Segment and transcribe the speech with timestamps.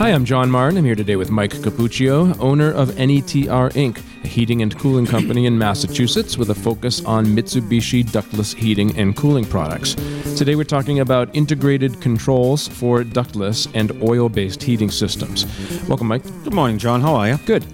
[0.00, 0.78] Hi, I'm John Martin.
[0.78, 5.44] I'm here today with Mike Cappuccio, owner of NETR Inc., a heating and cooling company
[5.44, 9.96] in Massachusetts with a focus on Mitsubishi ductless heating and cooling products.
[10.38, 15.44] Today we're talking about integrated controls for ductless and oil based heating systems.
[15.86, 16.24] Welcome, Mike.
[16.44, 17.02] Good morning, John.
[17.02, 17.36] How are you?
[17.44, 17.66] Good.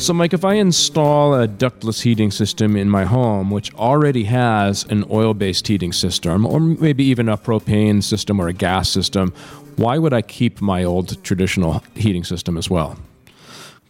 [0.00, 4.84] So, Mike, if I install a ductless heating system in my home, which already has
[4.84, 9.34] an oil based heating system, or maybe even a propane system or a gas system,
[9.76, 12.98] why would I keep my old traditional heating system as well?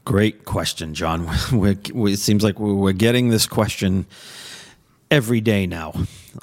[0.05, 1.29] Great question, John.
[1.53, 4.07] We're, we, it seems like we're getting this question
[5.11, 5.93] every day now.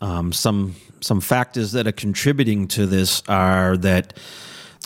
[0.02, 4.18] Um, some some factors that are contributing to this are that,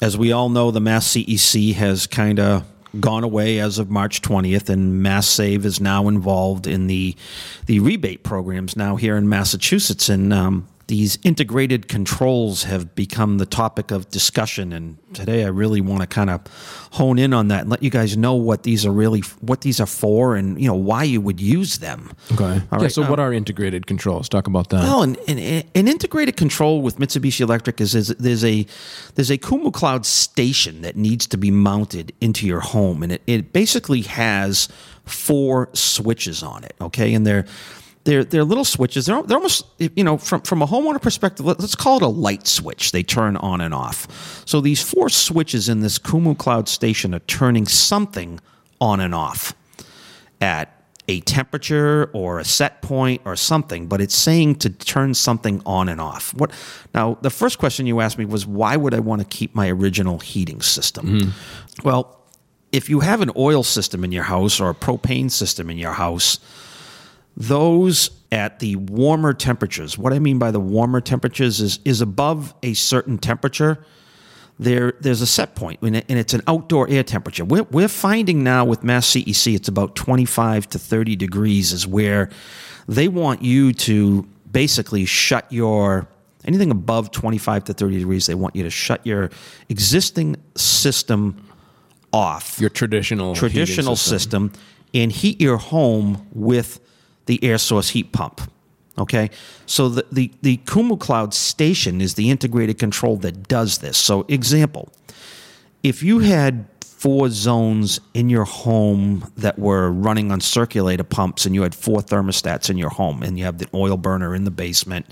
[0.02, 2.66] as we all know, the Mass CEC has kind of
[3.00, 7.16] gone away as of March 20th, and Mass Save is now involved in the
[7.66, 10.10] the rebate programs now here in Massachusetts.
[10.10, 15.80] And um, these integrated controls have become the topic of discussion and today i really
[15.80, 16.42] want to kind of
[16.92, 19.80] hone in on that and let you guys know what these are really what these
[19.80, 22.12] are for and you know why you would use them.
[22.34, 22.44] Okay.
[22.44, 22.82] All right.
[22.82, 24.28] yeah, so um, what are integrated controls?
[24.28, 24.84] Talk about that.
[24.84, 28.66] Well an, an, an integrated control with mitsubishi electric is, is there's a
[29.16, 33.22] there's a kumo cloud station that needs to be mounted into your home and it,
[33.26, 34.68] it basically has
[35.06, 37.14] four switches on it okay?
[37.14, 37.46] And they're
[38.04, 39.06] they're, they're little switches.
[39.06, 42.48] They're, they're almost, you know, from, from a homeowner perspective, let's call it a light
[42.48, 42.92] switch.
[42.92, 44.44] They turn on and off.
[44.46, 48.40] So these four switches in this Kumo Cloud station are turning something
[48.80, 49.54] on and off
[50.40, 55.62] at a temperature or a set point or something, but it's saying to turn something
[55.66, 56.34] on and off.
[56.34, 56.52] What
[56.94, 57.18] now?
[57.22, 60.20] The first question you asked me was why would I want to keep my original
[60.20, 61.08] heating system?
[61.08, 61.88] Mm-hmm.
[61.88, 62.18] Well,
[62.72, 65.94] if you have an oil system in your house or a propane system in your
[65.94, 66.40] house,
[67.36, 72.54] those at the warmer temperatures, what I mean by the warmer temperatures is, is above
[72.64, 73.84] a certain temperature,
[74.60, 77.44] there, there's a set point, and it's an outdoor air temperature.
[77.44, 82.30] We're, we're finding now with Mass CEC, it's about 25 to 30 degrees, is where
[82.88, 86.08] they want you to basically shut your
[86.46, 89.30] anything above 25 to 30 degrees, they want you to shut your
[89.70, 91.48] existing system
[92.12, 92.60] off.
[92.60, 94.50] Your traditional traditional system.
[94.50, 96.80] system and heat your home with
[97.32, 98.42] the air source heat pump.
[98.98, 99.30] Okay,
[99.66, 103.98] so the, the, the Kumo Cloud station is the integrated control that does this.
[103.98, 104.92] So, example,
[105.82, 111.56] if you had four zones in your home that were running on circulator pumps and
[111.56, 114.52] you had four thermostats in your home and you have the oil burner in the
[114.52, 115.06] basement,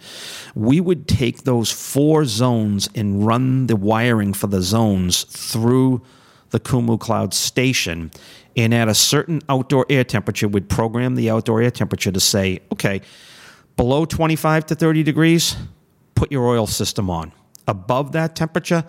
[0.56, 6.02] we would take those four zones and run the wiring for the zones through
[6.50, 8.12] the Kumo Cloud station
[8.56, 12.60] and at a certain outdoor air temperature would program the outdoor air temperature to say,
[12.72, 13.02] okay,
[13.78, 15.56] below 25 to 30 degrees,
[16.16, 17.32] put your oil system on.
[17.68, 18.84] Above that temperature,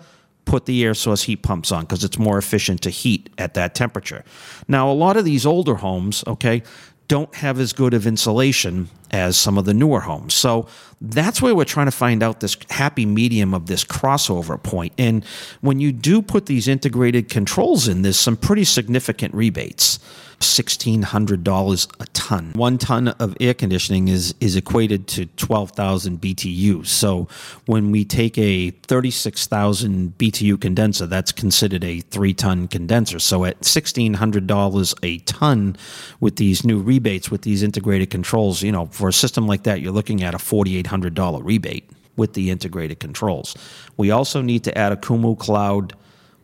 [0.45, 3.75] put the air source heat pumps on because it's more efficient to heat at that
[3.75, 4.23] temperature.
[4.67, 6.63] Now, a lot of these older homes, okay,
[7.11, 10.33] don't have as good of insulation as some of the newer homes.
[10.33, 10.65] So
[11.01, 14.93] that's where we're trying to find out this happy medium of this crossover point.
[14.97, 15.25] And
[15.59, 19.99] when you do put these integrated controls in, there's some pretty significant rebates.
[20.41, 22.51] $1,600 a ton.
[22.55, 26.85] One ton of air conditioning is, is equated to 12,000 BTU.
[26.85, 27.27] So
[27.67, 33.19] when we take a 36,000 BTU condenser, that's considered a three ton condenser.
[33.19, 35.77] So at $1,600 a ton
[36.19, 37.00] with these new rebates,
[37.31, 40.37] with these integrated controls, you know, for a system like that, you're looking at a
[40.37, 43.55] $4,800 rebate with the integrated controls.
[43.97, 45.93] We also need to add a Kumo Cloud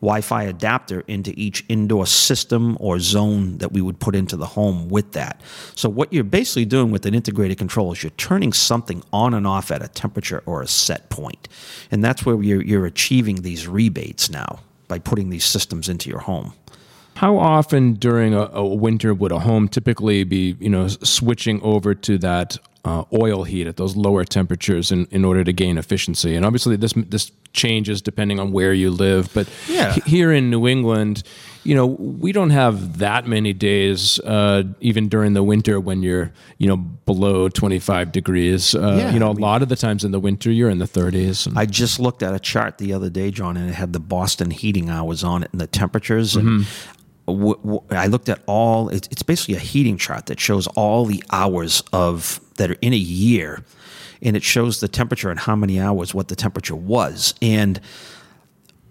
[0.02, 4.46] Wi Fi adapter into each indoor system or zone that we would put into the
[4.46, 5.42] home with that.
[5.76, 9.48] So, what you're basically doing with an integrated control is you're turning something on and
[9.48, 11.48] off at a temperature or a set point.
[11.90, 16.20] And that's where you're, you're achieving these rebates now by putting these systems into your
[16.20, 16.54] home.
[17.18, 21.96] How often during a, a, winter would a home typically be, you know, switching over
[21.96, 26.36] to that uh, oil heat at those lower temperatures in, in order to gain efficiency.
[26.36, 29.34] And obviously, this this changes depending on where you live.
[29.34, 29.94] But yeah.
[30.06, 31.24] here in New England,
[31.64, 36.32] you know, we don't have that many days, uh, even during the winter when you're,
[36.60, 38.76] you know, below 25 degrees.
[38.76, 40.70] Uh, yeah, you know, I mean, a lot of the times in the winter, you're
[40.70, 41.52] in the 30s.
[41.58, 44.52] I just looked at a chart the other day, John, and it had the Boston
[44.52, 46.36] heating hours on it and the temperatures.
[46.36, 46.97] And mm-hmm.
[47.28, 48.90] I looked at all.
[48.90, 52.98] It's basically a heating chart that shows all the hours of that are in a
[52.98, 53.64] year,
[54.22, 57.34] and it shows the temperature and how many hours what the temperature was.
[57.42, 57.82] And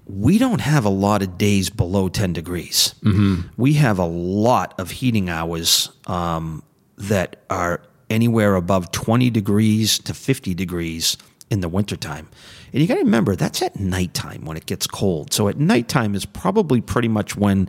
[0.07, 2.95] we don't have a lot of days below 10 degrees.
[3.03, 3.49] Mm-hmm.
[3.57, 6.63] We have a lot of heating hours um,
[6.97, 11.17] that are anywhere above 20 degrees to 50 degrees
[11.51, 12.29] in the wintertime.
[12.73, 15.33] And you got to remember that's at nighttime when it gets cold.
[15.33, 17.69] So at nighttime is probably pretty much when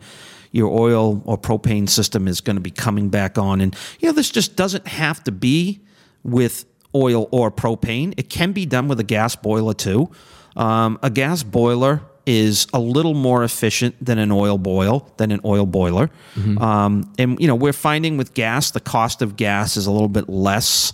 [0.51, 3.61] your oil or propane system is going to be coming back on.
[3.61, 5.81] And you know, this just doesn't have to be
[6.23, 6.65] with
[6.95, 8.13] oil or propane.
[8.17, 10.09] It can be done with a gas boiler too.
[10.55, 15.39] Um, a gas boiler is a little more efficient than an oil boil than an
[15.45, 16.09] oil boiler.
[16.35, 16.57] Mm-hmm.
[16.57, 20.09] Um, and you know, we're finding with gas, the cost of gas is a little
[20.09, 20.93] bit less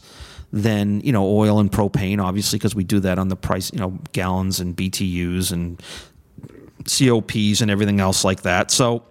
[0.52, 3.80] than you know oil and propane, obviously, because we do that on the price, you
[3.80, 5.82] know, gallons and BTUs and
[6.86, 8.70] COPs and everything else like that.
[8.70, 9.04] So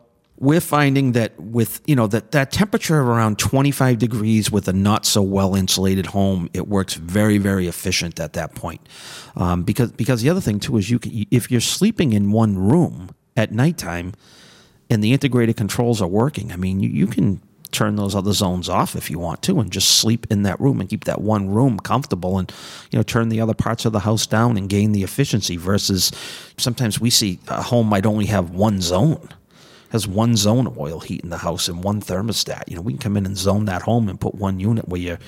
[0.42, 4.72] we're finding that with you know that that temperature of around 25 degrees with a
[4.72, 8.86] not so well insulated home it works very very efficient at that point.
[9.36, 12.58] Um, because because the other thing too is you can, if you're sleeping in one
[12.58, 14.14] room at nighttime
[14.90, 17.40] and the integrated controls are working i mean you, you can
[17.70, 20.80] turn those other zones off if you want to and just sleep in that room
[20.80, 22.52] and keep that one room comfortable and
[22.90, 26.12] you know turn the other parts of the house down and gain the efficiency versus
[26.58, 29.26] sometimes we see a home might only have one zone
[29.92, 32.62] has one zone of oil heat in the house and one thermostat.
[32.66, 35.00] You know, we can come in and zone that home and put one unit where
[35.00, 35.18] you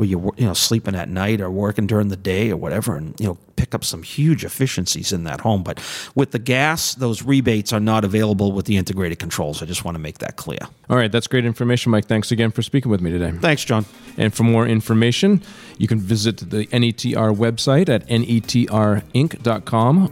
[0.00, 3.14] where you're you know sleeping at night or working during the day or whatever, and
[3.20, 5.62] you know pick up some huge efficiencies in that home.
[5.62, 5.78] But
[6.14, 9.62] with the gas, those rebates are not available with the integrated controls.
[9.62, 10.60] I just want to make that clear.
[10.88, 12.06] All right, that's great information, Mike.
[12.06, 13.30] Thanks again for speaking with me today.
[13.32, 13.84] Thanks, John.
[14.16, 15.42] And for more information,
[15.76, 19.02] you can visit the NETR website at netrinc.com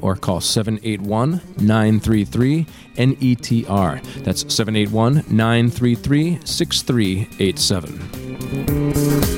[0.02, 4.02] or call 781 933 NETR.
[4.24, 9.37] That's 781 933 6387.